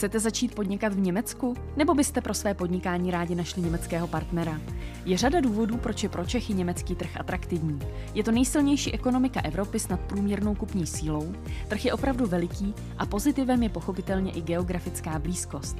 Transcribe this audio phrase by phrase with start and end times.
[0.00, 1.54] Chcete začít podnikat v Německu?
[1.76, 4.60] Nebo byste pro své podnikání rádi našli německého partnera?
[5.04, 7.80] Je řada důvodů, proč je pro Čechy německý trh atraktivní.
[8.14, 11.32] Je to nejsilnější ekonomika Evropy s nadprůměrnou kupní sílou,
[11.68, 15.76] trh je opravdu veliký a pozitivem je pochopitelně i geografická blízkost.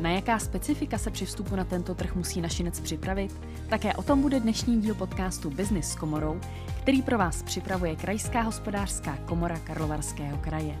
[0.00, 3.40] Na jaká specifika se při vstupu na tento trh musí našinec připravit?
[3.68, 6.40] Také o tom bude dnešní díl podcastu Business s komorou,
[6.82, 10.78] který pro vás připravuje Krajská hospodářská komora Karlovarského kraje.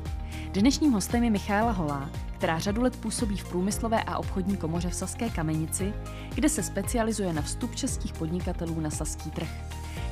[0.52, 4.94] Dnešním hostem je Michaela Holá, která řadu let působí v průmyslové a obchodní komoře v
[4.94, 5.94] Saské Kamenici,
[6.34, 9.48] kde se specializuje na vstup českých podnikatelů na saský trh.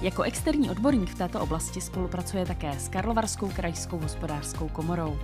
[0.02, 5.18] Jako externí odborník v této oblasti spolupracuje také s Karlovarskou krajskou hospodářskou komorou.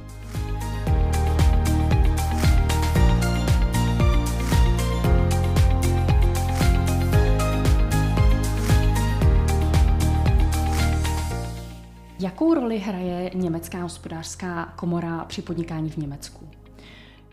[12.69, 16.49] Roli hraje německá hospodářská komora při podnikání v Německu?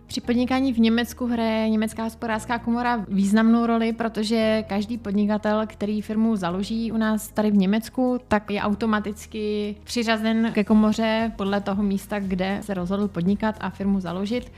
[0.08, 6.36] Při podnikání v Německu hraje německá hospodářská komora významnou roli, protože každý podnikatel, který firmu
[6.36, 12.19] založí u nás tady v Německu, tak je automaticky přiřazen ke komoře podle toho místa,
[12.19, 14.52] kde se rozhodl podnikat a firmu založit,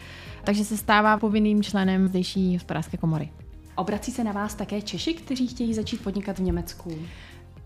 [0.43, 3.29] takže se stává povinným členem zdejší hospodářské komory.
[3.75, 6.91] Obrací se na vás také Češi, kteří chtějí začít podnikat v Německu?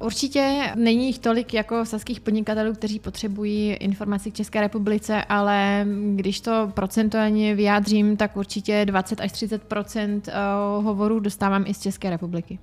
[0.02, 5.86] Určitě není jich tolik jako saských podnikatelů, kteří potřebují informaci k České republice, ale
[6.16, 9.62] když to procentuálně vyjádřím, tak určitě 20 až 30
[10.28, 10.34] eh,
[10.82, 12.60] hovorů dostávám i z České republiky.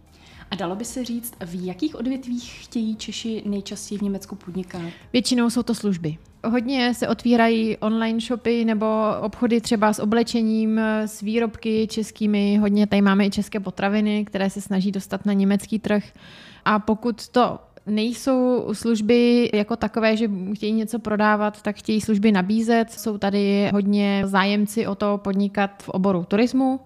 [0.51, 4.83] A dalo by se říct, v jakých odvětvích chtějí Češi nejčastěji v Německu podnikat?
[5.13, 6.17] Většinou jsou to služby.
[6.45, 8.87] Hodně se otvírají online shopy nebo
[9.21, 12.57] obchody třeba s oblečením, s výrobky českými.
[12.57, 16.05] Hodně tady máme i české potraviny, které se snaží dostat na německý trh.
[16.65, 22.91] A pokud to nejsou služby jako takové, že chtějí něco prodávat, tak chtějí služby nabízet.
[22.91, 26.81] Jsou tady hodně zájemci o to podnikat v oboru turismu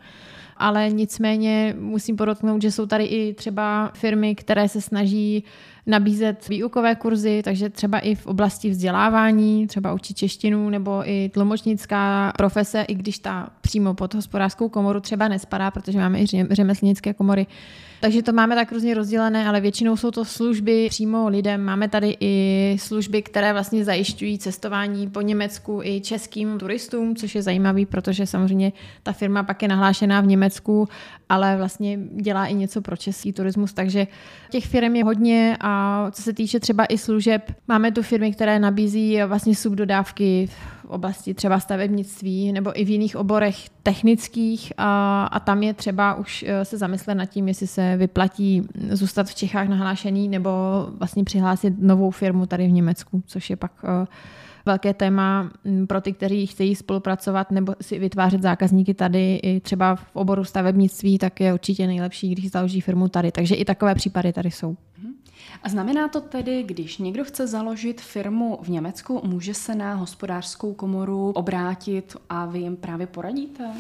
[0.57, 5.45] ale nicméně musím podotknout, že jsou tady i třeba firmy, které se snaží
[5.87, 12.33] nabízet výukové kurzy, takže třeba i v oblasti vzdělávání, třeba učit češtinu nebo i tlumočnická
[12.37, 17.47] profese, i když ta přímo pod hospodářskou komoru třeba nespadá, protože máme i řemeslnické komory,
[18.03, 21.65] takže to máme tak různě rozdělené, ale většinou jsou to služby přímo lidem.
[21.65, 27.43] Máme tady i služby, které vlastně zajišťují cestování po Německu i českým turistům, což je
[27.43, 28.73] zajímavý, protože samozřejmě
[29.03, 30.89] ta firma pak je nahlášená v Německu,
[31.29, 34.07] ale vlastně dělá i něco pro český turismus, takže
[34.51, 35.72] těch firm je hodně a
[36.11, 41.35] co se týče třeba i služeb, máme tu firmy, které nabízí vlastně subdodávky v oblasti
[41.35, 46.65] třeba stavebnictví nebo i v jiných oborech technických a, a tam je třeba už eh,
[46.65, 50.51] se zamyslet nad tím, jestli se vyplatí zůstat v Čechách nahlášený nebo
[50.99, 54.07] vlastně přihlásit novou firmu tady v Německu, což je pak uh,
[54.67, 59.97] velké téma mm, pro ty, kteří chtějí spolupracovat nebo si vytvářet zákazníky tady i třeba
[59.97, 63.33] v oboru stavebnictví, tak je určitě nejlepší, když založí firmu tady.
[63.33, 64.77] Takže i takové případy tady jsou.
[64.99, 65.13] Mhm.
[65.63, 70.75] A znamená to tedy, když někdo chce založit firmu v Německu, může se na hospodářskou
[70.75, 73.71] komoru obrátit a vy jim právě poradíte?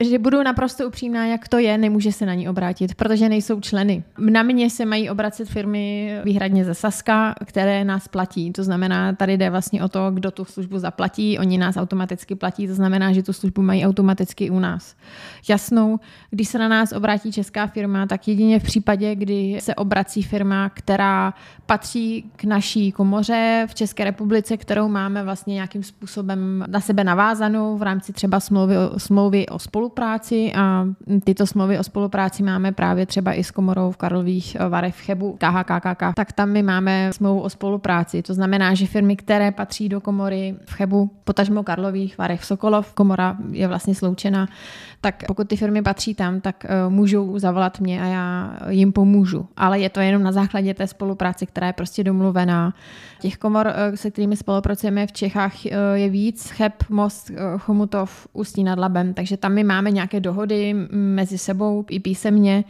[0.00, 4.04] Že budu naprosto upřímná, jak to je, nemůže se na ní obrátit, protože nejsou členy.
[4.18, 8.52] Na mě se mají obracet firmy výhradně ze Saska, které nás platí.
[8.52, 11.38] To znamená, tady jde vlastně o to, kdo tu službu zaplatí.
[11.38, 14.94] Oni nás automaticky platí, to znamená, že tu službu mají automaticky u nás.
[15.48, 20.22] Jasnou, když se na nás obrátí česká firma, tak jedině v případě, kdy se obrací
[20.22, 21.34] firma, která
[21.66, 27.76] patří k naší komoře v České republice, kterou máme vlastně nějakým způsobem na sebe navázanou
[27.76, 30.86] v rámci třeba smlouvy, smlouvy o spolu spolupráci a
[31.24, 35.38] tyto smlouvy o spolupráci máme právě třeba i s komorou v Karlových Varech v Chebu,
[35.38, 38.22] KHKKK, tak tam my máme smlouvu o spolupráci.
[38.22, 42.94] To znamená, že firmy, které patří do komory v Chebu, potažmo Karlových Varech v Sokolov,
[42.94, 44.48] komora je vlastně sloučena,
[45.00, 49.46] tak pokud ty firmy patří tam, tak uh, můžou zavolat mě a já jim pomůžu.
[49.56, 52.74] Ale je to jenom na základě té spolupráce, která je prostě domluvená.
[53.20, 56.50] Těch komor, uh, se kterými spolupracujeme v Čechách, uh, je víc.
[56.50, 62.00] Cheb, Most, Chomutov, Ústí nad Labem, takže tam my máme nějaké dohody mezi sebou i
[62.00, 62.64] písemně.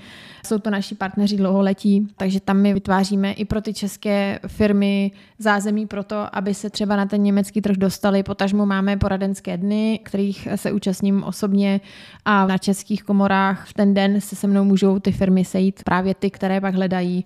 [0.46, 5.86] Jsou to naši partneři dlouholetí, takže tam my vytváříme i pro ty české firmy zázemí
[5.86, 8.22] pro to, aby se třeba na ten německý trh dostali.
[8.22, 11.80] Potažmo máme poradenské dny, kterých se účastním osobně
[12.28, 16.14] a na českých komorách v ten den se se mnou můžou ty firmy sejít, právě
[16.14, 17.22] ty, které pak hledají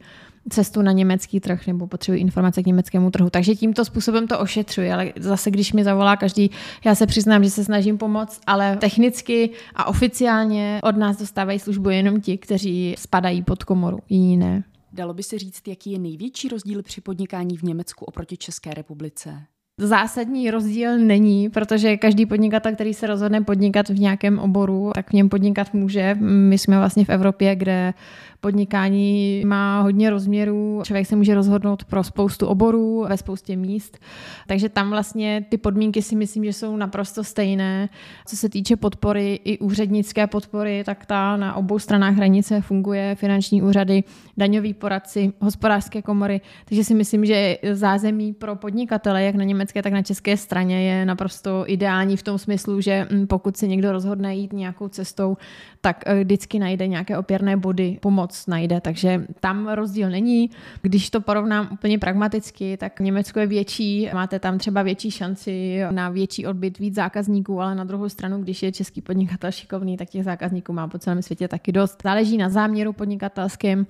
[0.51, 3.31] cestu na německý trh nebo potřebuji informace k německému trhu.
[3.31, 6.51] Takže tímto způsobem to ošetřuji, ale zase, když mi zavolá každý,
[6.85, 11.91] já se přiznám, že se snažím pomoct, ale technicky a oficiálně od nás dostávají službu
[11.91, 14.65] jenom ti, kteří spadají pod komoru, jiní ne.
[14.93, 19.43] Dalo by se říct, jaký je největší rozdíl při podnikání v Německu oproti České republice?
[19.81, 25.13] Zásadní rozdíl není, protože každý podnikatel, který se rozhodne podnikat v nějakém oboru, tak v
[25.13, 26.17] něm podnikat může.
[26.21, 27.95] My jsme vlastně v Evropě, kde
[28.41, 30.83] podnikání má hodně rozměrů.
[30.85, 33.99] Člověk se může rozhodnout pro spoustu oborů ve spoustě míst.
[34.47, 37.89] Takže tam vlastně ty podmínky si myslím, že jsou naprosto stejné.
[38.27, 43.15] Co se týče podpory i úřednické podpory, tak ta na obou stranách hranice funguje.
[43.15, 44.05] Finanční úřady,
[44.37, 46.41] daňoví poradci, hospodářské komory.
[46.65, 51.07] Takže si myslím, že zázemí pro podnikatele, jak na německé, tak na české straně, je
[51.07, 55.37] naprosto ideální v tom smyslu, že mm, pokud se někdo rozhodne jít nějakou cestou,
[55.81, 60.51] tak eh, vždycky najde nějaké opěrné body, pomoc najde, takže tam rozdíl není.
[60.83, 66.09] Když to porovnám úplně pragmaticky, tak Německo je větší, máte tam třeba větší šanci na
[66.09, 70.25] větší odbyt víc zákazníků, ale na druhou stranu, když je český podnikatel šikovný, tak těch
[70.25, 72.01] zákazníků má po celém světě taky dost.
[72.05, 73.87] Záleží na záměru podnikatelském.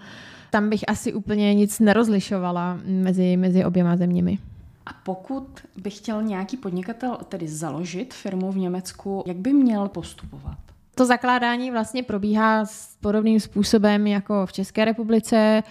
[0.50, 4.38] Tam bych asi úplně nic nerozlišovala mezi, mezi oběma zeměmi.
[4.90, 5.46] A pokud
[5.76, 10.58] by chtěl nějaký podnikatel tedy založit firmu v Německu, jak by měl postupovat?
[10.94, 15.62] To zakládání vlastně probíhá s podobným způsobem jako v České republice.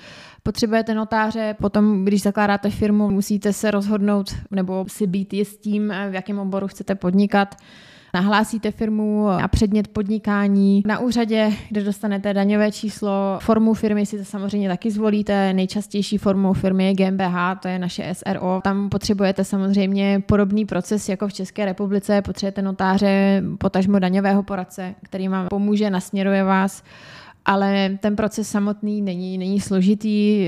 [0.43, 6.39] Potřebujete notáře, potom, když zakládáte firmu, musíte se rozhodnout nebo si být jistým, v jakém
[6.39, 7.55] oboru chcete podnikat
[8.13, 13.39] nahlásíte firmu a předmět podnikání na úřadě, kde dostanete daňové číslo.
[13.41, 15.53] Formu firmy si to samozřejmě taky zvolíte.
[15.53, 18.61] Nejčastější formou firmy je GmbH, to je naše SRO.
[18.63, 22.21] Tam potřebujete samozřejmě podobný proces jako v České republice.
[22.21, 26.83] Potřebujete notáře, potažmo daňového poradce, který vám pomůže, nasměruje vás
[27.45, 30.47] ale ten proces samotný není, není složitý,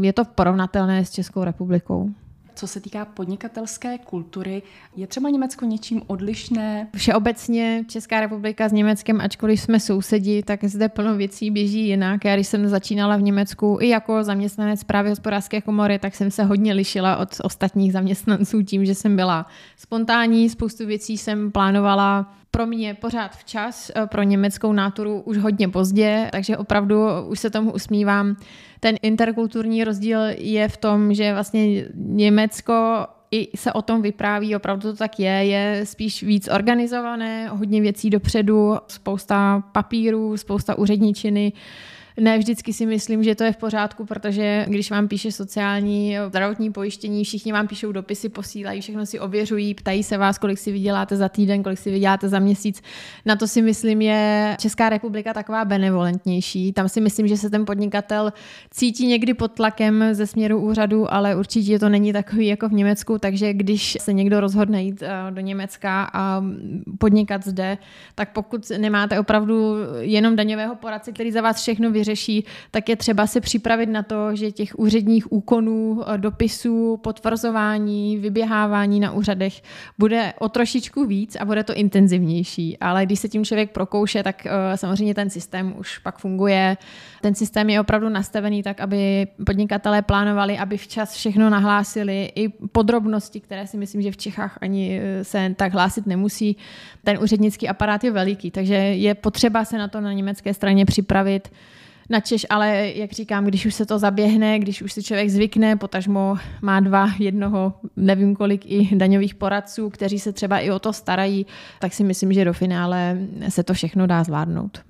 [0.00, 2.10] je to porovnatelné s Českou republikou.
[2.54, 4.62] Co se týká podnikatelské kultury,
[4.96, 6.88] je třeba Německo něčím odlišné?
[6.96, 12.24] Všeobecně Česká republika s Německem, ačkoliv jsme sousedi, tak zde plno věcí běží jinak.
[12.24, 16.44] Já když jsem začínala v Německu i jako zaměstnanec právě hospodářské komory, tak jsem se
[16.44, 19.46] hodně lišila od ostatních zaměstnanců tím, že jsem byla
[19.76, 25.68] spontánní, spoustu věcí jsem plánovala pro mě pořád včas, eh, pro německou náturu už hodně
[25.68, 26.96] pozdě, takže opravdu
[27.26, 28.36] už se tomu usmívám.
[28.80, 34.90] Ten interkulturní rozdíl je v tom, že vlastně Německo i se o tom vypráví, opravdu
[34.90, 41.52] to tak je, je spíš víc organizované, hodně věcí dopředu, spousta papírů, spousta úředničiny,
[42.20, 46.72] ne vždycky si myslím, že to je v pořádku, protože když vám píše sociální zdravotní
[46.72, 51.16] pojištění, všichni vám píšou dopisy, posílají, všechno si ověřují, ptají se vás, kolik si vyděláte
[51.16, 52.82] za týden, kolik si vyděláte za měsíc.
[53.26, 56.72] Na to si myslím, je Česká republika taková benevolentnější.
[56.72, 58.32] Tam si myslím, že se ten podnikatel
[58.70, 63.18] cítí někdy pod tlakem ze směru úřadu, ale určitě to není takový jako v Německu,
[63.18, 66.44] takže když se někdo rozhodne jít eh, do Německa a
[66.98, 67.78] podnikat zde,
[68.14, 72.96] tak pokud nemáte opravdu jenom daňového poradce, který za vás všechno vyřeší, vyřeší, tak je
[72.96, 79.62] třeba se připravit na to, že těch úředních úkonů, eh, dopisů, potvrzování, vyběhávání na úřadech
[79.98, 82.78] bude o trošičku víc a bude to intenzivnější.
[82.78, 86.76] Ale když se tím člověk prokouše, tak eh, samozřejmě ten systém už pak funguje.
[87.20, 93.40] Ten systém je opravdu nastavený tak, aby podnikatelé plánovali, aby včas všechno nahlásili, i podrobnosti,
[93.40, 96.56] které si myslím, že v Čechách ani eh, se tak hlásit nemusí.
[97.04, 101.48] Ten úřednický aparát je veliký, takže je potřeba se na to na německé straně připravit
[102.10, 106.36] načeš, ale jak říkám, když už se to zaběhne, když už si člověk zvykne, potažmo
[106.62, 111.46] má dva, jednoho, nevím kolik i daňových poradců, kteří se třeba i o to starají,
[111.80, 113.18] tak si myslím, že do finále
[113.48, 114.80] se to všechno dá zvládnout.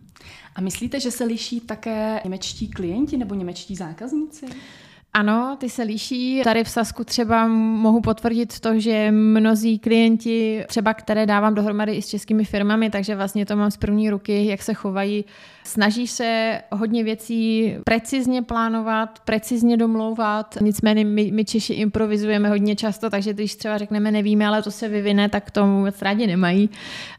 [0.57, 4.47] A myslíte, že se liší také němečtí klienti nebo němečtí zákazníci?
[5.13, 6.41] Ano, ty se liší.
[6.45, 12.03] Tady v Sasku třeba mohu potvrdit to, že mnozí klienti, třeba které dávám dohromady i
[12.03, 15.25] s českými firmami, takže vlastně to mám z první ruky, jak se chovají
[15.67, 23.11] Snaží se hodně věcí precizně plánovat, precizně domlouvat, nicméně my, my Češi improvizujeme hodně často,
[23.11, 26.71] takže když třeba řekneme nevíme, ale to se vyvine, tak to vůbec rádi nemají.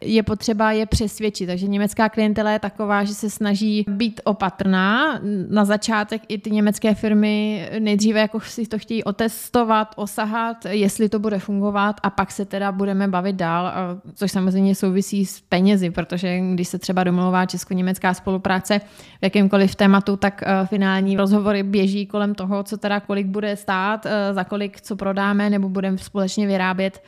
[0.02, 5.20] Je potřeba je přesvědčit, takže německá klientela je taková, že se snaží být opatrná.
[5.50, 11.20] Na začátek i ty německé firmy nejdříve jako si to chtějí otestovat, osahat, jestli to
[11.20, 13.74] bude fungovat a pak se teda budeme bavit dál,
[14.16, 19.76] což samozřejmě souvisí s penězi, protože když se třeba domlouvá česko-německá spolupráce, spolupráce v jakémkoliv
[19.76, 24.44] tématu, tak eh, finální rozhovory běží kolem toho, co teda kolik bude stát, eh, za
[24.44, 27.02] kolik co prodáme nebo budeme společně vyrábět.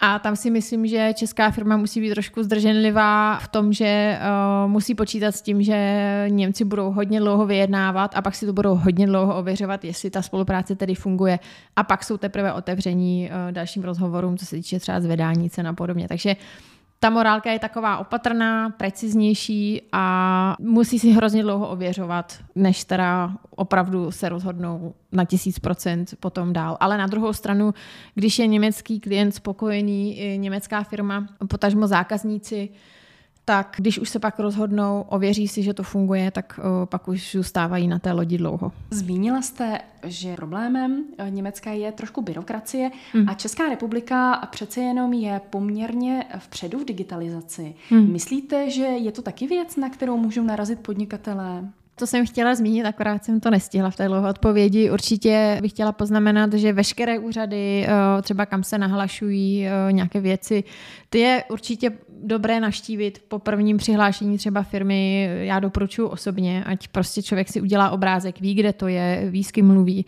[0.00, 4.70] A tam si myslím, že česká firma musí být trošku zdrženlivá v tom, že uh,
[4.70, 8.74] musí počítat s tím, že Němci budou hodně dlouho vyjednávat a pak si to budou
[8.74, 11.38] hodně dlouho ověřovat, jestli ta spolupráce tedy funguje.
[11.76, 15.72] A pak jsou teprve otevření uh, dalším rozhovorům, co se týče třeba zvedání cen a
[15.72, 16.08] podobně.
[16.08, 16.36] Takže
[16.98, 24.10] ta morálka je taková opatrná, preciznější a musí si hrozně dlouho ověřovat, než teda opravdu
[24.10, 26.76] se rozhodnou na tisíc procent potom dál.
[26.80, 27.74] Ale na druhou stranu,
[28.14, 32.68] když je německý klient spokojený, německá firma, potažmo zákazníci,
[33.48, 37.32] tak když už se pak rozhodnou, ověří si, že to funguje, tak o, pak už
[37.32, 38.72] zůstávají na té lodi dlouho.
[38.90, 43.28] Zmínila jste, že problémem e, Německa je trošku byrokracie hmm.
[43.28, 47.74] a Česká republika přece jenom je poměrně vpředu v digitalizaci.
[47.90, 48.12] Hmm.
[48.12, 51.68] Myslíte, že je to taky věc, na kterou můžou narazit podnikatelé?
[51.98, 54.90] To jsem chtěla zmínit, akorát jsem to nestihla v té dlouhé odpovědi.
[54.90, 60.64] Určitě bych chtěla poznamenat, že veškeré úřady, e, třeba kam se nahlašují nějaké věci,
[61.10, 61.90] ty je určitě
[62.22, 67.90] dobré naštívit po prvním přihlášení třeba firmy, já doporučuji osobně, ať prostě člověk si udělá
[67.90, 70.06] obrázek, ví, kde to je, ví, s kým mluví.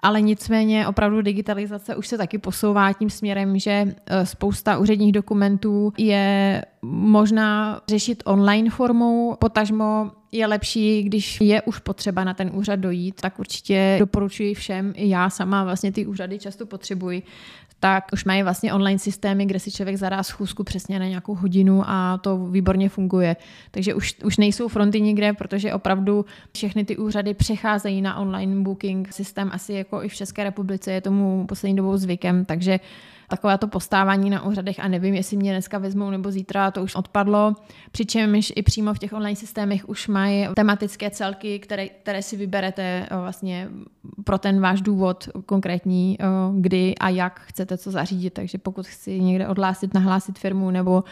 [0.00, 5.92] Ale nicméně opravdu digitalizace už se taky posouvá tím směrem, že e, spousta úředních dokumentů
[5.98, 12.76] je možná řešit online formou, potažmo je lepší, když je už potřeba na ten úřad
[12.76, 17.22] dojít, tak určitě doporučuji všem, i já sama vlastně ty úřady často potřebuji,
[17.80, 21.82] tak už mají vlastně online systémy, kde si člověk zadá schůzku přesně na nějakou hodinu
[21.86, 23.36] a to výborně funguje.
[23.70, 29.12] Takže už, už nejsou fronty nikde, protože opravdu všechny ty úřady přecházejí na online booking
[29.12, 32.80] systém, asi jako i v České republice je tomu poslední dobou zvykem, takže
[33.30, 36.94] takové to postávání na úřadech a nevím, jestli mě dneska vezmou nebo zítra, to už
[36.94, 37.54] odpadlo.
[37.92, 43.06] Přičemž i přímo v těch online systémech už mají tematické celky, které, které si vyberete
[43.20, 43.68] vlastně
[44.24, 46.18] pro ten váš důvod konkrétní,
[46.54, 48.30] kdy a jak chcete co zařídit.
[48.30, 51.04] Takže pokud chci někde odhlásit, nahlásit firmu nebo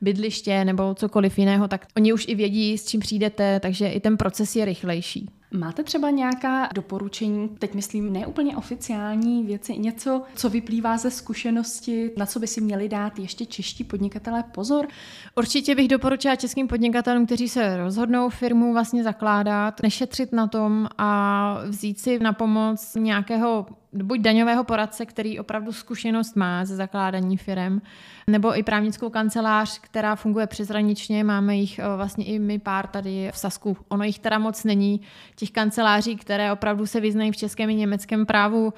[0.00, 4.16] bydliště nebo cokoliv jiného, tak oni už i vědí, s čím přijdete, takže i ten
[4.16, 5.30] proces je rychlejší.
[5.54, 12.26] Máte třeba nějaká doporučení, teď myslím neúplně oficiální věci, něco, co vyplývá ze zkušenosti, na
[12.26, 14.88] co by si měli dát ještě čeští podnikatelé pozor?
[15.36, 21.58] Určitě bych doporučila českým podnikatelům, kteří se rozhodnou firmu vlastně zakládat, nešetřit na tom a
[21.64, 27.80] vzít si na pomoc nějakého buď daňového poradce, který opravdu zkušenost má ze zakládání firm,
[28.26, 31.24] nebo i právnickou kancelář, která funguje přeshraničně.
[31.24, 33.76] Máme jich eh, vlastně i my pár tady v Sasku.
[33.88, 35.00] Ono jich teda moc není.
[35.36, 38.72] Těch kanceláří, které opravdu se vyznají v českém i německém právu,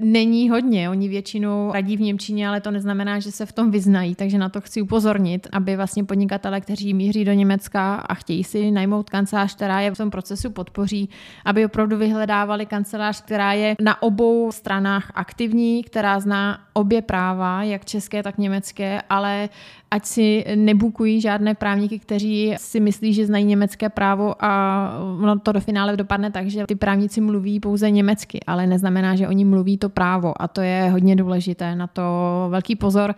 [0.00, 0.90] není hodně.
[0.90, 4.48] Oni většinou radí v Němčině, ale to neznamená, že se v tom vyznají, takže na
[4.48, 9.54] to chci upozornit, aby vlastně podnikatele, kteří míří do Německa a chtějí si najmout kancelář,
[9.54, 11.08] která je v tom procesu podpoří,
[11.44, 17.84] aby opravdu vyhledávali kancelář, která je na obou stranách aktivní, která zná obě práva, jak
[17.84, 19.48] české, tak německé, ale
[19.90, 24.92] ať si nebukují žádné právníky, kteří si myslí, že znají německé právo a
[25.22, 29.28] ono to do finále dopadne tak, že ty právníci mluví pouze německy, ale neznamená, že
[29.28, 31.74] oni mluví to právo a to je hodně důležité.
[31.74, 32.02] Na to
[32.50, 33.14] velký pozor,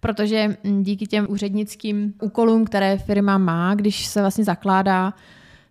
[0.00, 5.14] protože díky těm úřednickým úkolům, které firma má, když se vlastně zakládá,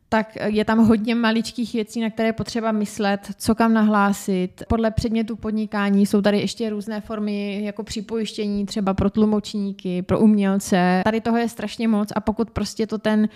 [0.10, 4.64] tak je tam hodně maličkých věcí, na které je potřeba myslet, co kam nahlásit.
[4.68, 11.02] Podle předmětu podnikání jsou tady ještě různé formy jako připojištění, třeba pro tlumočníky, pro umělce.
[11.04, 13.30] Tady toho je strašně moc a pokud prostě to ten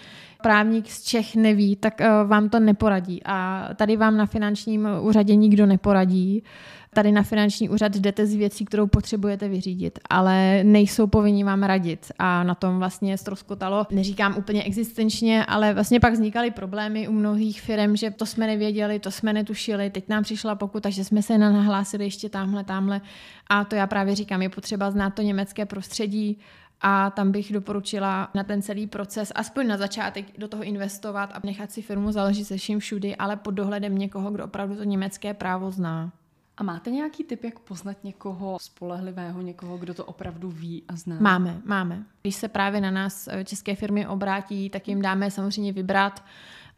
[0.44, 3.22] právník z Čech neví, tak eh, vám to neporadí.
[3.26, 6.44] A tady vám na finančním úřadě nikdo neporadí.
[6.94, 12.12] Tady na finanční úřad jdete z věcí, kterou potřebujete vyřídit, ale nejsou povinni vám radit.
[12.20, 17.62] A na tom vlastně stroskotalo, neříkám úplně existenčně, ale vlastně pak vznikaly problémy u mnohých
[17.62, 21.38] firm, že to jsme nevěděli, to jsme netušili, teď nám přišla pokuta, že jsme se
[21.38, 23.02] nahlásili ještě tamhle, tamhle.
[23.50, 26.38] A to já právě říkám, je potřeba znát to německé prostředí,
[26.86, 31.42] a tam bych doporučila na ten celý proces, aspoň na začátek do toho investovat a
[31.44, 35.34] nechat si firmu založit se vším všudy, ale pod dohledem někoho, kdo opravdu to německé
[35.34, 36.12] právo zná.
[36.58, 41.18] A máte nějaký tip, jak poznat někoho spolehlivého, někoho, kdo to opravdu ví a zná?
[41.20, 42.04] Máme, máme.
[42.22, 46.24] Když se právě na nás eh, české firmy obrátí, tak jim dáme samozřejmě vybrat,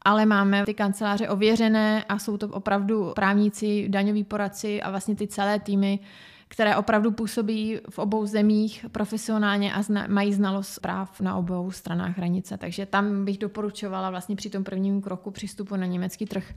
[0.02, 5.28] ale máme ty kanceláře ověřené a jsou to opravdu právníci, daňoví poradci a vlastně ty
[5.28, 6.00] celé týmy,
[6.48, 12.18] které opravdu působí v obou zemích profesionálně a zna, mají znalost práv na obou stranách
[12.18, 12.58] hranice.
[12.58, 16.54] Takže tam bych doporučovala vlastně při tom prvním kroku přístupu na německý trh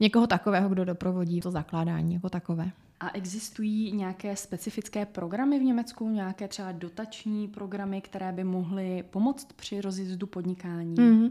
[0.00, 2.70] někoho takového, kdo doprovodí to zakládání jako takové.
[3.00, 9.52] A existují nějaké specifické programy v Německu, nějaké třeba dotační programy, které by mohly pomoct
[9.52, 10.94] při rozjezdu podnikání?
[11.00, 11.28] Mm,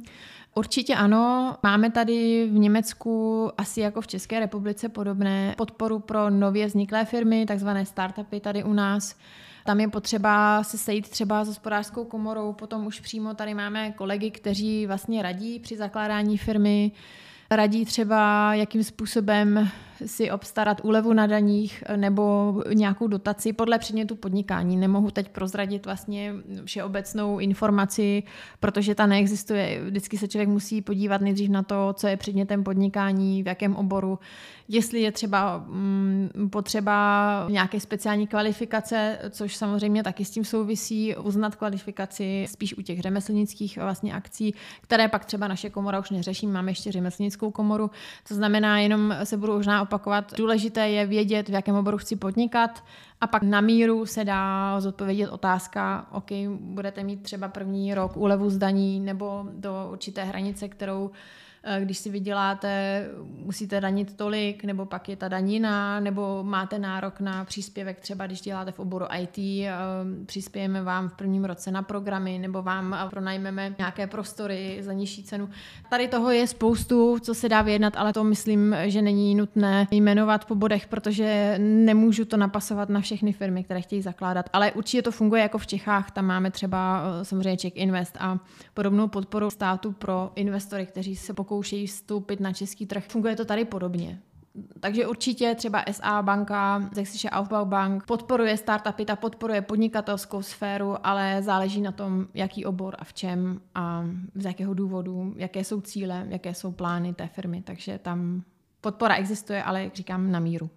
[0.56, 1.56] určitě ano.
[1.64, 7.46] Máme tady v Německu, asi jako v České republice podobné, podporu pro nově vzniklé firmy,
[7.46, 9.16] takzvané startupy tady u nás.
[9.66, 14.32] Tam je potřeba se sejít třeba s hospodářskou komorou, potom už přímo tady máme kolegy,
[14.32, 16.92] kteří vlastně radí při zakládání firmy,
[17.52, 19.70] radí třeba, jakým způsobem
[20.06, 24.78] si obstarat úlevu na daních nebo nějakou dotaci podle předmětu podnikání.
[24.78, 26.34] Nemohu teď prozradit vlastně
[26.66, 28.24] všeobecnou informaci,
[28.60, 29.82] protože ta neexistuje.
[29.84, 34.20] Vždycky se člověk musí podívat nejdřív na to, co je předmětem podnikání, v jakém oboru,
[34.68, 41.56] jestli je třeba mm, potřeba nějaké speciální kvalifikace, což samozřejmě taky s tím souvisí, uznat
[41.56, 46.72] kvalifikaci spíš u těch řemeslnických vlastně akcí, které pak třeba naše komora už neřeší, máme
[46.72, 47.92] ještě řemeslnickou komoru,
[48.28, 52.84] to znamená, jenom se budu možná opakovat, důležité je vědět, v jakém oboru chci podnikat
[53.22, 58.50] a pak na míru se dá zodpovědět otázka, OK, budete mít třeba první rok úlevu
[58.50, 61.12] zdaní nebo do určité hranice, kterou
[61.80, 67.46] když si vyděláte, musíte danit tolik, nebo pak je ta danina, nebo máte nárok na
[67.46, 69.72] příspěvek, třeba když děláte v oboru IT, eh,
[70.26, 75.50] přispějeme vám v prvním roce na programy, nebo vám pronajmeme nějaké prostory za nižší cenu.
[75.90, 80.46] Tady toho je spoustu, co se dá vyjednat, ale to myslím, že není nutné jmenovat
[80.46, 84.50] po bodech, protože nemůžu to napasovat na všechny firmy, které chtějí zakládat.
[84.54, 88.40] Ale určitě to funguje jako v Čechách, tam máme třeba eh, samozřejmě Czech Invest a
[88.74, 93.04] podobnou podporu státu pro investory, kteří se pokouší pokoušejí vstoupit na český trh.
[93.08, 94.20] Funguje to tady podobně.
[94.80, 101.42] Takže určitě třeba SA banka, Sächsische Aufbau Bank podporuje startupy, ta podporuje podnikatelskou sféru, ale
[101.44, 106.26] záleží na tom, jaký obor a v čem a z jakého důvodu, jaké jsou cíle,
[106.30, 107.62] jaké jsou plány té firmy.
[107.62, 108.44] Takže tam
[108.82, 110.70] podpora existuje, ale jak říkám, na míru.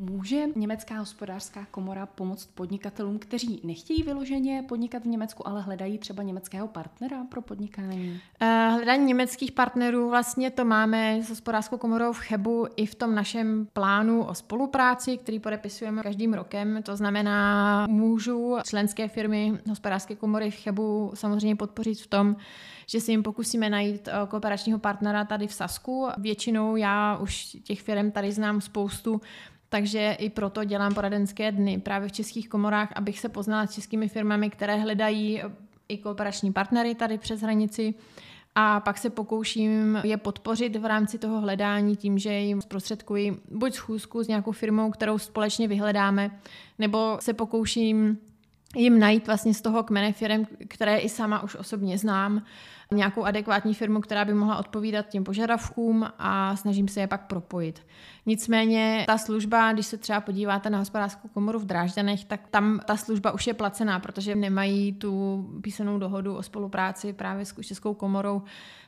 [0.00, 6.22] Může německá hospodářská komora pomoct podnikatelům, kteří nechtějí vyloženě podnikat v Německu, ale hledají třeba
[6.22, 8.20] německého partnera pro podnikání?
[8.42, 13.14] Uh, hledání německých partnerů vlastně to máme s hospodářskou komorou v Chebu i v tom
[13.14, 16.82] našem plánu o spolupráci, který podepisujeme každým rokem.
[16.82, 22.36] To znamená, můžu členské firmy hospodářské komory v Chebu samozřejmě podpořit v tom,
[22.86, 26.08] že si jim pokusíme najít eh, kooperačního partnera tady v Sasku.
[26.18, 29.20] Většinou já už těch firm tady znám spoustu,
[29.68, 34.08] takže i proto dělám poradenské dny právě v českých komorách, abych se poznala s českými
[34.08, 35.42] firmami, které hledají
[35.88, 37.94] i kooperační partnery tady přes hranici.
[38.54, 43.74] A pak se pokouším je podpořit v rámci toho hledání tím, že jim zprostředkuji buď
[43.74, 46.30] schůzku s nějakou firmou, kterou společně vyhledáme,
[46.78, 48.18] nebo se pokouším
[48.76, 52.42] jim najít vlastně z toho kmene firm, které i sama už osobně znám,
[52.92, 57.82] nějakou adekvátní firmu, která by mohla odpovídat těm požadavkům a snažím se je pak propojit.
[58.26, 62.96] Nicméně ta služba, když se třeba podíváte na hospodářskou komoru v Drážďanech, tak tam ta
[62.96, 68.42] služba už je placená, protože nemají tu písanou dohodu o spolupráci právě s Českou komorou,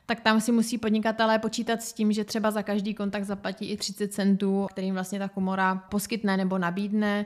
[0.05, 3.77] tak tam si musí podnikatelé počítat s tím, že třeba za každý kontakt zaplatí i
[3.77, 7.25] 30 centů, kterým vlastně ta komora poskytne nebo nabídne.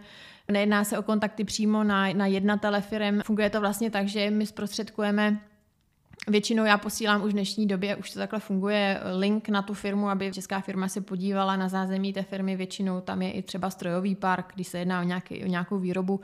[0.51, 3.21] Nejedná se o kontakty přímo na, na jednatele firm.
[3.21, 5.39] Funguje to vlastně tak, že my zprostředkujeme
[6.27, 10.09] Většinou já posílám už v dnešní době, už to takhle funguje, link na tu firmu,
[10.09, 12.55] aby česká firma se podívala na zázemí té firmy.
[12.55, 16.19] Většinou tam je i třeba strojový park, když se jedná o, nějaký, o nějakou výrobu.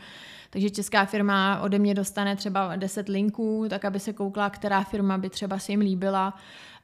[0.49, 5.17] Takže česká firma ode mě dostane třeba 10 linků, tak aby se koukla, která firma
[5.17, 6.33] by třeba si jim líbila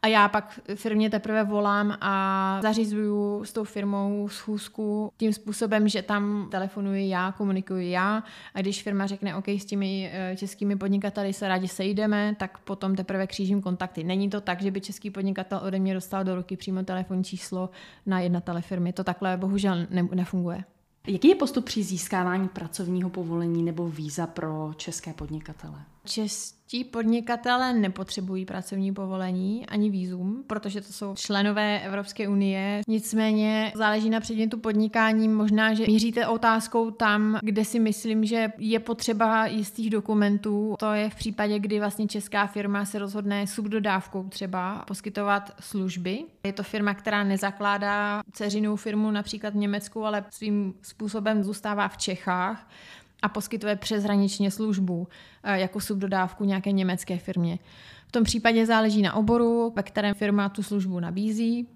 [0.02, 6.02] a já pak firmě teprve volám a zařizuju s tou firmou schůzku tím způsobem, že
[6.02, 11.34] tam telefonuji já, komunikuji já a když firma řekne, OK, s těmi eh, českými podnikateli
[11.34, 14.04] se rádi sejdeme, tak potom teprve křížím kontakty.
[14.04, 17.70] Není to tak, že by český podnikatel ode mě dostal do ruky přímo telefonní číslo
[18.06, 18.94] na jednatele firmy.
[18.94, 20.64] To takhle bohužel ne- nefunguje.
[21.08, 25.80] Jaký je postup při získávání pracovního povolení nebo víza pro české podnikatele?
[26.08, 32.82] Čestí podnikatele nepotřebují pracovní povolení ani výzum, protože to jsou členové Evropské unie.
[32.88, 35.28] Nicméně záleží na předmětu podnikání.
[35.28, 40.76] Možná, že míříte otázkou tam, kde si myslím, že je potřeba jistých dokumentů.
[40.80, 46.24] To je v případě, kdy vlastně česká firma se rozhodne subdodávkou třeba poskytovat služby.
[46.44, 51.98] Je to firma, která nezakládá ceřinou firmu například v Německu, ale svým způsobem zůstává v
[51.98, 52.68] Čechách
[53.22, 55.08] a poskytuje přeshraničně službu
[55.44, 57.60] eh, jako subdodávku nějaké německé firmě.
[58.08, 61.68] V tom případě záleží na oboru, ve kterém firma tu službu nabízí.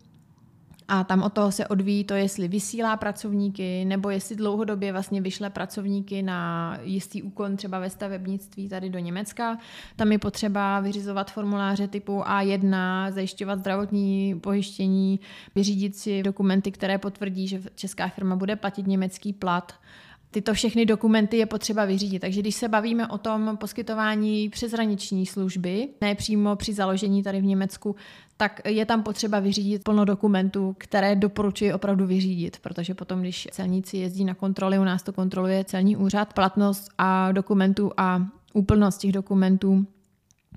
[0.87, 5.49] A tam od toho se odvíjí to, jestli vysílá pracovníky, nebo jestli dlouhodobě vlastně vyšle
[5.49, 9.57] pracovníky na jistý úkon třeba ve stavebnictví tady do Německa.
[9.95, 12.75] Tam je potřeba vyřizovat formuláře typu A1,
[13.11, 15.19] zajišťovat zdravotní pojištění,
[15.55, 19.73] vyřídit si dokumenty, které potvrdí, že česká firma bude platit německý plat
[20.31, 22.19] tyto všechny dokumenty je potřeba vyřídit.
[22.19, 27.45] Takže když se bavíme o tom poskytování přeshraniční služby, ne přímo při založení tady v
[27.45, 27.95] Německu,
[28.37, 33.97] tak je tam potřeba vyřídit plno dokumentů, které doporučuji opravdu vyřídit, protože potom, když celníci
[33.97, 39.11] jezdí na kontroly, u nás to kontroluje celní úřad, platnost a dokumentů a úplnost těch
[39.11, 39.85] dokumentů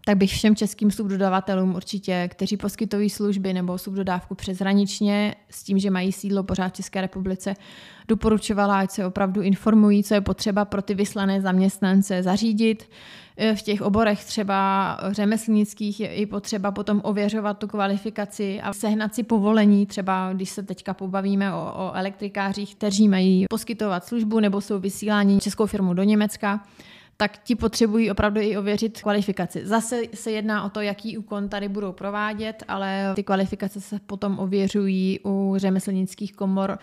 [0.04, 5.90] tak bych všem českým subdodavatelům určitě, kteří poskytují služby nebo subdodávku přeshraničně s tím, že
[5.90, 7.54] mají sídlo pořád v České republice,
[8.08, 12.90] doporučovala, ať se opravdu informují, co je potřeba pro ty vyslané zaměstnance zařídit.
[13.36, 19.14] E, v těch oborech třeba řemeslnických je i potřeba potom ověřovat tu kvalifikaci a sehnat
[19.14, 24.60] si povolení, třeba když se teďka pobavíme o, o elektrikářích, kteří mají poskytovat službu nebo
[24.60, 26.60] jsou vysíláni českou firmu do Německa,
[27.16, 29.66] tak ti potřebují opravdu i ověřit kvalifikaci.
[29.66, 34.38] Zase se jedná o to, jaký úkon tady budou provádět, ale ty kvalifikace se potom
[34.38, 36.78] ověřují u řemeslnických komor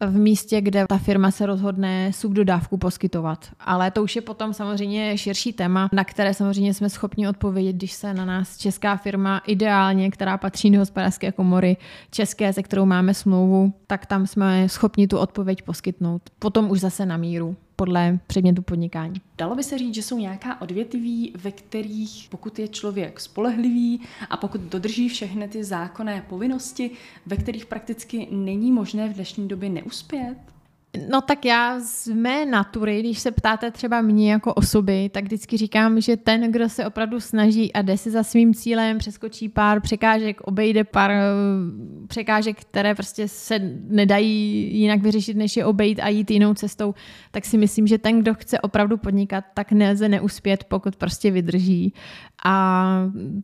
[0.00, 3.46] v místě, kde ta firma se rozhodne subdodávku poskytovat.
[3.60, 7.92] Ale to už je potom samozřejmě širší téma, na které samozřejmě jsme schopni odpovědět, když
[7.92, 11.76] se na nás česká firma ideálně, která patří do hospodářské komory
[12.10, 16.22] české, se kterou máme smlouvu, tak tam jsme schopni tu odpověď poskytnout.
[16.38, 19.20] Potom už zase na míru podle předmětu podnikání.
[19.38, 24.36] Dalo by se říct, že jsou nějaká odvětví, ve kterých pokud je člověk spolehlivý a
[24.36, 26.90] pokud dodrží všechny ty zákonné povinnosti,
[27.26, 30.55] ve kterých prakticky není možné v dnešní době neuspět?
[31.10, 35.56] No tak já z mé natury, když se ptáte třeba mě jako osoby, tak vždycky
[35.56, 39.80] říkám, že ten, kdo se opravdu snaží a jde si za svým cílem, přeskočí pár
[39.80, 41.22] překážek, obejde pár eh,
[42.06, 46.94] překážek, které prostě se nedají jinak vyřešit, než je obejít a jít jinou cestou,
[47.30, 51.94] tak si myslím, že ten, kdo chce opravdu podnikat, tak nelze neuspět, pokud prostě vydrží.
[52.44, 52.86] A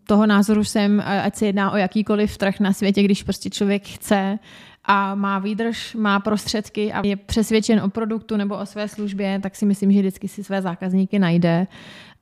[0.06, 4.38] toho názoru jsem, ať se jedná o jakýkoliv trh na světě, když prostě člověk chce,
[4.84, 9.56] a má výdrž, má prostředky a je přesvědčen o produktu nebo o své službě, tak
[9.56, 11.66] si myslím, že vždycky si své zákazníky najde.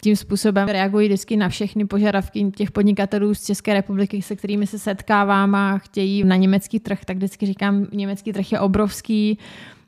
[0.02, 4.78] Tím způsobem reagují vždycky na všechny požadavky těch podnikatelů z České republiky, se kterými se
[4.78, 9.38] setkávám a chtějí na německý trh, tak vždycky říkám, německý trh je obrovský,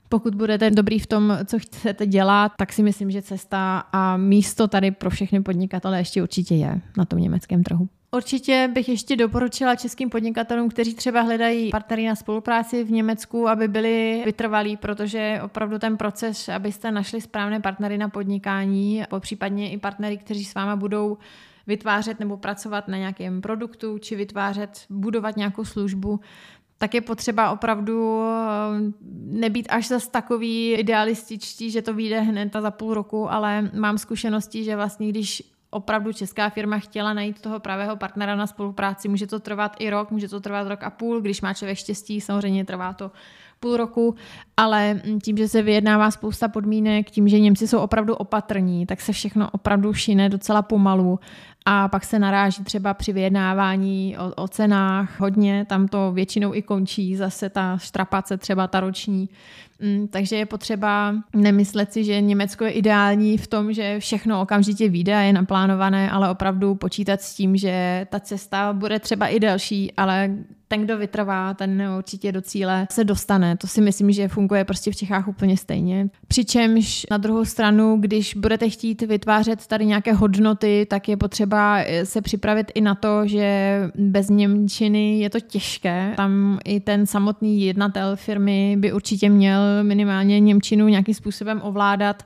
[0.09, 4.69] pokud budete dobrý v tom, co chcete dělat, tak si myslím, že cesta a místo
[4.69, 7.89] tady pro všechny podnikatele ještě určitě je na tom německém trhu.
[8.17, 13.69] Určitě bych ještě doporučila českým podnikatelům, kteří třeba hledají partnery na spolupráci v Německu, aby
[13.69, 20.17] byli vytrvalí, protože opravdu ten proces, abyste našli správné partnery na podnikání, případně i partnery,
[20.17, 21.19] kteří s váma budou
[21.67, 26.21] vytvářet nebo pracovat na nějakém produktu, či vytvářet, budovat nějakou službu,
[26.79, 28.93] tak je potřeba opravdu eh,
[29.27, 33.99] nebýt až zas takový idealističtí, že to vyjde hned a za půl roku, ale mám
[33.99, 39.09] zkušenosti, že vlastně když opravdu česká firma chtěla najít toho pravého partnera na spolupráci.
[39.09, 42.21] Může to trvat i rok, může to trvat rok a půl, když má člověk štěstí,
[42.21, 43.11] samozřejmě trvá to
[43.63, 44.15] půl roku,
[44.57, 49.13] ale tím, že se vyjednává spousta podmínek, tím, že Němci jsou opravdu opatrní, tak se
[49.13, 51.19] všechno opravdu šine docela pomalu
[51.65, 56.63] a pak se naráží třeba při vyjednávání o, o cenách hodně, tam to většinou i
[56.63, 59.29] končí, zase ta štrapace třeba ta roční.
[59.81, 64.89] Mm, takže je potřeba nemyslet si, že Německo je ideální v tom, že všechno okamžitě
[64.89, 69.41] vyjde a je naplánované, ale opravdu počítat s tím, že ta cesta bude třeba i
[69.41, 70.31] delší, ale
[70.73, 73.57] ten, kdo vytrvá, ten určitě do cíle se dostane.
[73.57, 76.09] To si myslím, že funguje prostě v Čechách úplně stejně.
[76.29, 82.21] Přičemž na druhou stranu, když budete chtít vytvářet tady nějaké hodnoty, tak je potřeba se
[82.21, 86.13] připravit i na to, že bez Němčiny je to těžké.
[86.17, 92.23] Tam i ten samotný jednatel firmy by určitě měl minimálně Němčinu nějakým způsobem ovládat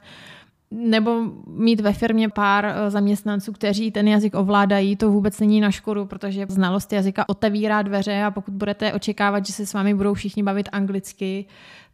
[0.71, 5.71] nebo mít ve firmě pár eh, zaměstnanců, kteří ten jazyk ovládají, to vůbec není na
[5.71, 10.15] škodu, protože znalost jazyka otevírá dveře a pokud budete očekávat, že se s vámi budou
[10.15, 11.47] všichni bavit anglicky,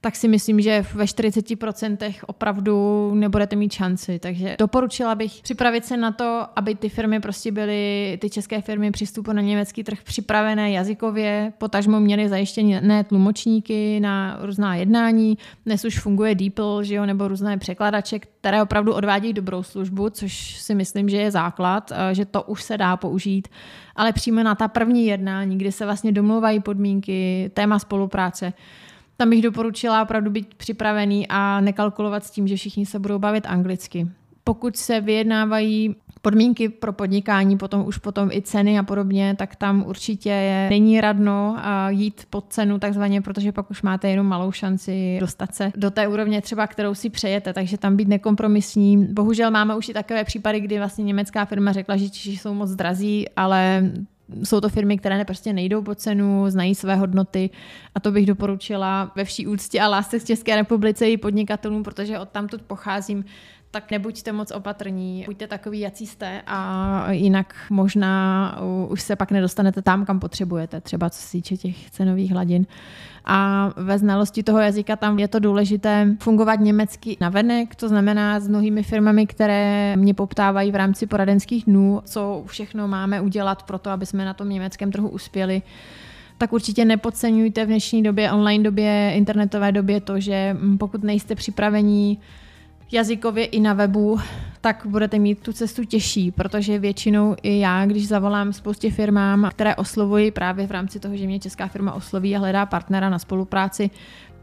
[0.02, 4.18] tak si myslím, že ve 40% opravdu nebudete mít šanci.
[4.18, 8.90] Takže doporučila bych připravit se na to, aby ty firmy prostě byly, ty české firmy
[8.90, 15.38] přístupu na německý trh připravené jazykově, potažmo měly zajištěné tlumočníky na různá jednání.
[15.66, 20.60] Dnes už funguje DeepL, že jo, nebo různé překladače, které opravdu odvádějí dobrou službu, což
[20.60, 23.48] si myslím, že je základ, eh, že to už se dá použít.
[23.96, 28.52] Ale přímo na ta první jednání, kdy se vlastně domluvají podmínky, téma spolupráce,
[29.22, 33.46] tam bych doporučila opravdu být připravený a nekalkulovat s tím, že všichni se budou bavit
[33.46, 34.08] anglicky.
[34.44, 39.85] Pokud se vyjednávají podmínky pro podnikání, potom už potom i ceny a podobně, tak tam
[39.87, 41.56] určitě je, není radno
[41.88, 46.08] jít pod cenu takzvaně, protože pak už máte jenom malou šanci dostat se do té
[46.08, 49.06] úrovně třeba, kterou si přejete, takže tam být nekompromisní.
[49.06, 52.70] Bohužel máme už i takové případy, kdy vlastně německá firma řekla, že Češi jsou moc
[52.70, 53.90] drazí, ale
[54.44, 57.50] Jsou to firmy, které prostě nejdou po cenu, znají své hodnoty
[57.94, 62.18] a to bych doporučila ve vší úctě a lásce z České republice i podnikatelům, protože
[62.18, 63.24] od tamtud pocházím,
[63.72, 68.58] tak nebuďte moc opatrní, buďte takový, jací jste a jinak možná
[68.88, 72.66] už se pak nedostanete tam, kam potřebujete, třeba co se týče těch cenových hladin.
[73.24, 78.48] A ve znalosti toho jazyka tam je to důležité fungovat německy navenek, to znamená s
[78.48, 83.90] mnohými firmami, které mě poptávají v rámci poradenských dnů, co všechno máme udělat pro to,
[83.90, 85.62] aby jsme na tom německém trhu uspěli
[86.38, 92.18] tak určitě nepodceňujte v dnešní době, online době, internetové době to, že pokud nejste připravení
[92.92, 94.18] jazykově i na webu,
[94.61, 99.76] tak budete mít tu cestu těžší, protože většinou i já, když zavolám spoustě firmám, které
[99.76, 103.90] oslovuji právě v rámci toho, že mě česká firma osloví a hledá partnera na spolupráci,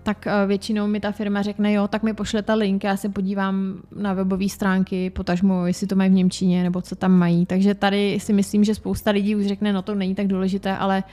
[0.04, 3.74] tak eh, většinou mi ta firma řekne, jo, tak mi pošlete link, já se podívám
[3.96, 7.46] na webové stránky, potažmo, jestli to mají v Němčině, nebo co tam mají.
[7.46, 11.04] Takže tady si myslím, že spousta lidí už řekne, no to není tak důležité, ale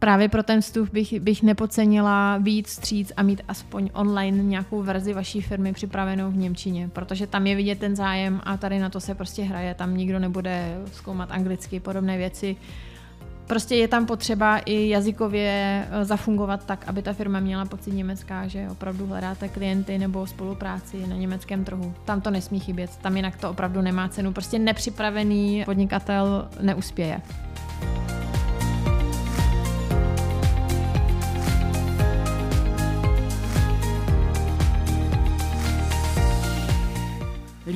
[0.00, 5.12] právě pro ten vstup bych, bych nepocenila víc stříc a mít aspoň online nějakou verzi
[5.12, 9.00] vaší firmy připravenou v Němčině, protože tam je vidět ten zájem a tady na to
[9.00, 12.56] se prostě hraje, tam nikdo nebude zkoumat anglicky, podobné věci.
[13.46, 18.46] Prostě je tam potřeba i jazykově eh, zafungovat tak, aby ta firma měla pocit německá,
[18.46, 21.94] že opravdu hledáte klienty nebo spolupráci na německém trhu.
[22.04, 24.32] Tam to nesmí chybět, tam jinak to opravdu nemá cenu.
[24.32, 27.20] Prostě nepřipravený podnikatel neuspěje.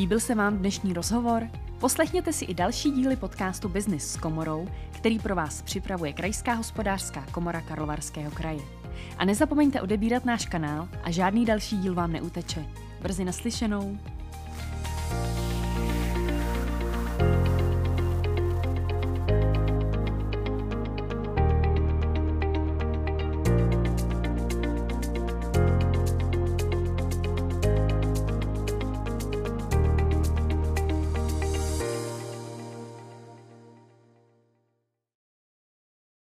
[0.04, 1.48] Líbil se vám dnešní rozhovor?
[1.80, 7.26] Poslechněte si i další díly podcastu Business s komorou, který pro vás připravuje Krajská hospodářská
[7.32, 8.60] komora Karlovarského kraje.
[9.18, 12.66] A nezapomeňte odebírat náš kanál a žádný další díl vám neuteče.
[13.02, 13.98] Brzy naslyšenou.